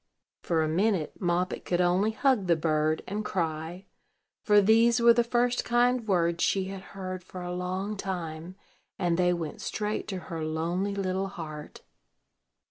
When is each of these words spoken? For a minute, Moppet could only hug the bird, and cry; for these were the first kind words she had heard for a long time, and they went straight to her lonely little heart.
For 0.41 0.63
a 0.63 0.67
minute, 0.67 1.13
Moppet 1.21 1.63
could 1.63 1.79
only 1.79 2.09
hug 2.09 2.47
the 2.47 2.55
bird, 2.55 3.03
and 3.07 3.23
cry; 3.23 3.85
for 4.41 4.59
these 4.59 4.99
were 4.99 5.13
the 5.13 5.23
first 5.23 5.63
kind 5.63 6.07
words 6.07 6.43
she 6.43 6.63
had 6.69 6.81
heard 6.97 7.23
for 7.23 7.43
a 7.43 7.53
long 7.53 7.95
time, 7.95 8.55
and 8.97 9.15
they 9.15 9.31
went 9.31 9.61
straight 9.61 10.07
to 10.07 10.17
her 10.33 10.43
lonely 10.43 10.95
little 10.95 11.27
heart. 11.27 11.83